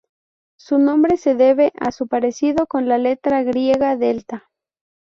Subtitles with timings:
[0.57, 4.49] Su nombre se debe a su parecido con la letra griega delta.